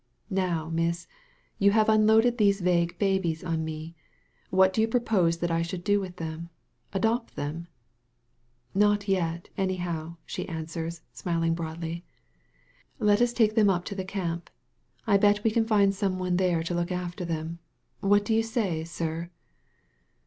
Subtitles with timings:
[0.33, 1.05] '^Nowy miss,
[1.59, 3.93] you have unloaded these vague babies on me.
[4.49, 6.49] What do you propose that I should do with them?
[6.91, 7.67] Adopt them?
[8.73, 12.03] "Not yet, anyhow," she answers, smiling broadly.
[12.99, 14.49] •*Let us take them up to the camp.
[15.05, 17.59] I'll bet we can find some one there to look after them.
[17.99, 19.29] What do you say, sir?"